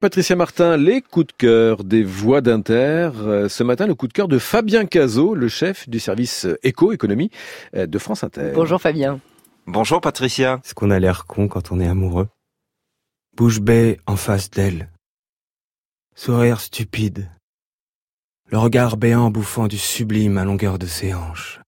[0.00, 3.10] Patricia Martin, les coups de cœur des voix d'Inter.
[3.16, 7.30] Euh, ce matin, le coup de cœur de Fabien Cazot, le chef du service éco-économie
[7.76, 8.52] euh, de France Inter.
[8.54, 9.20] Bonjour Fabien.
[9.66, 10.62] Bonjour Patricia.
[10.64, 12.28] Est-ce qu'on a l'air con quand on est amoureux?
[13.36, 14.88] Bouche bée en face d'elle.
[16.14, 17.28] Sourire stupide.
[18.46, 21.60] Le regard béant bouffant du sublime à longueur de ses hanches.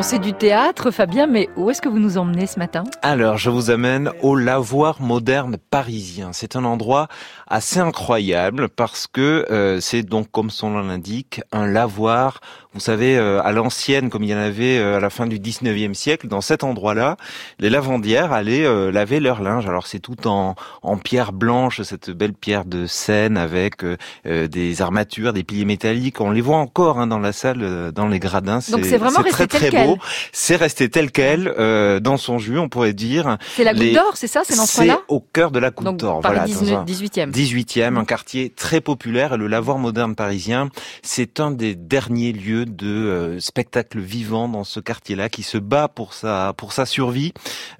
[0.00, 2.84] Sait du théâtre, Fabien, mais où est-ce que vous nous emmenez ce matin?
[3.02, 6.30] Alors, je vous amène au lavoir moderne parisien.
[6.32, 7.08] C'est un endroit
[7.46, 12.40] assez incroyable parce que euh, c'est donc, comme son nom l'indique, un lavoir.
[12.78, 15.38] Vous savez, euh, à l'ancienne, comme il y en avait euh, à la fin du
[15.38, 17.16] 19e siècle, dans cet endroit-là,
[17.58, 19.66] les lavandières allaient laver leur linge.
[19.66, 23.84] Alors, c'est tout en, en pierre blanche, cette belle pierre de Seine avec
[24.24, 26.20] des armatures, des piliers métalliques.
[26.20, 28.60] On les voit encore hein, dans la salle, dans les gradins.
[28.70, 29.98] Donc, c'est vraiment très, très beau.
[30.32, 33.38] C'est resté tel quel euh, dans son jus, on pourrait dire.
[33.56, 36.20] C'est la Goutte d'Or, c'est ça C'est ce C'est au cœur de la Goutte d'Or.
[36.20, 37.30] Voilà, 18e.
[37.30, 39.36] 18e, un quartier très populaire.
[39.36, 40.68] Le lavoir moderne parisien,
[41.02, 45.88] c'est un des derniers lieux de euh, spectacle vivant dans ce quartier-là qui se bat
[45.88, 47.32] pour sa pour sa survie.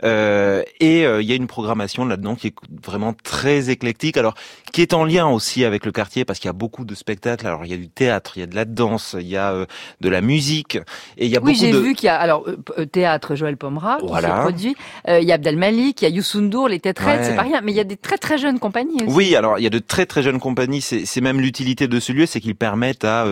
[0.05, 4.16] Euh, et euh, il y a une programmation là-dedans qui est vraiment très éclectique.
[4.16, 4.34] Alors,
[4.72, 7.47] qui est en lien aussi avec le quartier parce qu'il y a beaucoup de spectacles.
[7.47, 9.66] Alors, il y a du théâtre, il y a de la danse, il y a
[10.00, 10.78] de la musique
[11.16, 13.56] et il y a oui, beaucoup de qu'il y a alors euh, euh, théâtre Joël
[13.56, 14.77] Pomera qui s'est produit,
[15.09, 17.61] euh, il y a Abdel Malik, il y a Youssoundour, les Têtes c'est pas rien,
[17.62, 19.14] mais il y a des très très jeunes compagnies aussi.
[19.14, 22.12] Oui, alors il y a de très très jeunes compagnies, c'est même l'utilité de ce
[22.12, 23.27] lieu, c'est qu'ils permettent à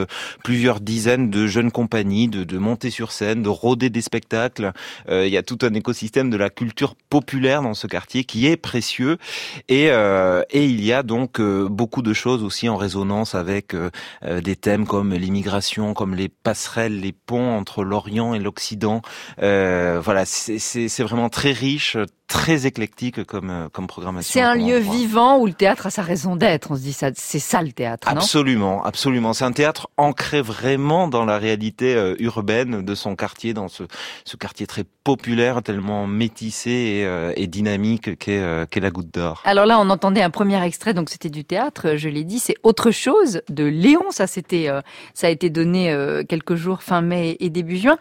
[0.45, 4.73] plusieurs dizaines de jeunes compagnies de, de, monter sur scène, de rôder des spectacles.
[5.09, 8.57] il y a tout un écosystème de la culture populaire dans ce quartier qui est
[8.57, 9.19] précieux
[9.69, 13.75] et et il y a donc beaucoup de choses aussi en résonance avec
[14.23, 19.03] des thèmes comme l'immigration, comme les passerelles, les ponts entre l'Orient et l'Occident.
[19.43, 21.97] Euh, voilà, c'est vraiment très riche,
[22.37, 24.33] très éclectique comme euh, comme programmation.
[24.33, 26.71] C'est un lieu vivant où le théâtre a sa raison d'être.
[26.71, 28.09] On se dit ça, c'est ça le théâtre.
[28.09, 29.33] Absolument, absolument.
[29.33, 33.85] C'est un théâtre ancré vraiment dans la réalité euh, urbaine de son quartier, dans ce
[34.25, 39.43] ce quartier très populaire, tellement métissé et, euh, et dynamique qu'est qu'est la Goutte d'Or.
[39.45, 41.97] Alors là, on entendait un premier extrait, donc c'était du théâtre.
[41.97, 44.11] Je l'ai dit, c'est autre chose de Léon.
[44.11, 44.69] Ça c'était
[45.15, 45.95] ça a été donné
[46.29, 47.97] quelques jours fin mai et début juin.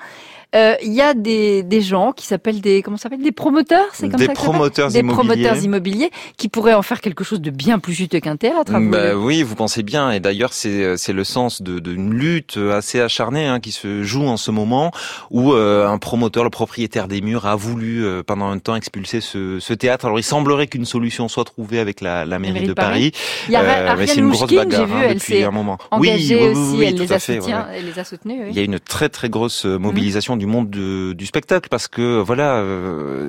[0.56, 3.22] Il y a des, des gens qui s'appellent des comment s'appelle?
[3.22, 5.44] Des promoteurs, c'est des promoteurs des immobiliers.
[5.44, 8.74] promoteurs immobiliers qui pourraient en faire quelque chose de bien plus juteux qu'un théâtre.
[8.80, 10.12] Bah, oui, vous pensez bien.
[10.12, 14.26] Et d'ailleurs, c'est c'est le sens de d'une lutte assez acharnée hein, qui se joue
[14.26, 14.92] en ce moment,
[15.30, 19.22] où euh, un promoteur, le propriétaire des murs, a voulu euh, pendant un temps expulser
[19.22, 20.06] ce, ce théâtre.
[20.06, 23.12] Alors, il semblerait qu'une solution soit trouvée avec la, la mairie, de, Paris.
[23.48, 25.78] Il y a euh, mais c'est une grosse bagarre vu, hein, depuis un moment.
[25.92, 28.40] Engagée oui, aussi, oui, elle, les a fait, soutient, elle les a soutenus.
[28.44, 28.48] Oui.
[28.52, 30.40] Il y a une très très grosse mobilisation mmh.
[30.40, 32.64] du monde de, du spectacle parce que voilà,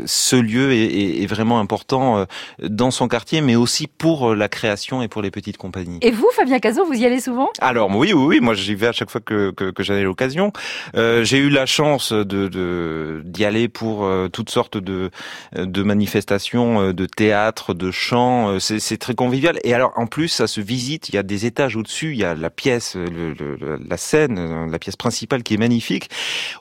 [0.06, 2.24] ce lieu est, est, est vraiment important euh,
[2.62, 5.98] dans son quartier, mais aussi pour euh, la création et pour les petites compagnies.
[6.02, 7.48] Et vous, Fabien Cazot, vous y allez souvent?
[7.60, 10.02] Alors oui, oui, oui, moi j'y vais à chaque fois que, que, que j'en ai
[10.02, 10.52] l'occasion.
[10.94, 15.10] Euh, j'ai eu la chance de d'y aller pour euh, toutes sortes de,
[15.56, 18.58] de manifestations, de théâtre, de chant.
[18.60, 19.58] C'est très convivial.
[19.64, 21.08] Et alors en plus, ça se visite.
[21.08, 22.12] Il y a des étages au-dessus.
[22.12, 26.10] Il y a la pièce, le, le, la scène, la pièce principale qui est magnifique.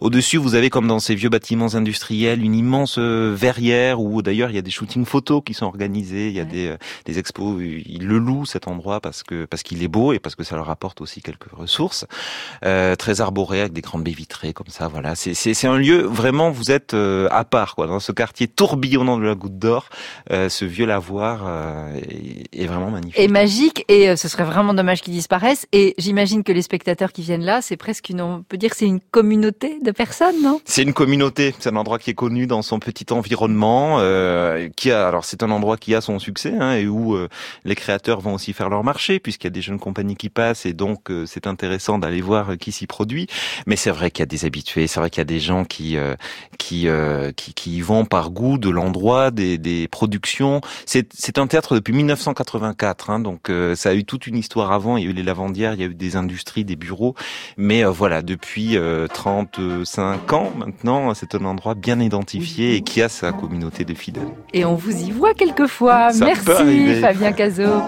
[0.02, 4.56] Au-dessus, vous avez comme dans ces vieux bâtiments industriels une immense verrière où d'ailleurs il
[4.56, 7.62] y a des shootings photos qui sont organisés, il y a des, euh, des expos,
[7.62, 10.56] ils le louent cet endroit parce que parce qu'il est beau et parce que ça
[10.56, 12.06] leur apporte aussi quelques ressources.
[12.64, 15.16] Euh, très arboré avec des grandes baies vitrées comme ça, voilà.
[15.16, 19.18] C'est c'est un lieu vraiment vous êtes euh, à part quoi dans ce quartier tourbillonnant
[19.18, 19.90] de la Goutte d'Or.
[20.32, 23.20] Euh, ce vieux lavoir euh, est, est, vraiment magnifique.
[23.20, 25.68] Et magique et ce serait vraiment dommage qu'il disparaisse.
[25.72, 28.88] Et j'imagine que les spectateurs qui viennent là, c'est presque une on peut dire c'est
[28.88, 30.25] une communauté de personnes,
[30.66, 31.54] C'est une communauté.
[31.60, 34.00] C'est un endroit qui est connu dans son petit environnement,
[34.76, 37.30] qui a alors c'est un endroit qui a son succès hein, et où euh,
[37.64, 40.66] les créateurs vont aussi faire leur marché puisqu'il y a des jeunes compagnies qui passent
[40.66, 43.28] et donc euh, c'est intéressant d'aller voir euh, qui s'y produit.
[43.66, 45.66] Mais c'est vrai qu'il y a des habitués, c'est vrai qu'il y a des gens
[45.66, 45.98] qui
[46.58, 46.88] qui,
[47.36, 50.62] qui, qui y vont par goût de l'endroit, des, des productions.
[50.86, 54.98] C'est c'est un théâtre depuis 1984, hein, donc ça a eu toute une histoire avant.
[54.98, 57.16] Il y a eu les lavandières, il y a eu des industries, des bureaux,
[57.58, 58.78] mais voilà depuis
[59.14, 64.34] 35 ans maintenant, c'est un endroit bien identifié et qui a sa communauté de fidèles.
[64.54, 66.10] Et on vous y voit quelquefois.
[66.20, 67.82] Merci Fabien Cazot.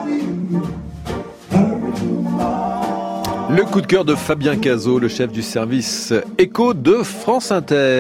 [3.50, 7.96] Le coup de cœur de Fabien Cazot, le chef du service éco de France Inter.